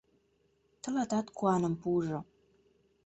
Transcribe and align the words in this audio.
Тылатат 0.81 1.27
куаным 1.37 1.73
пуыжо». 1.81 2.19